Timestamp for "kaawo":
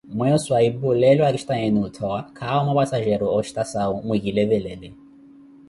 2.37-2.61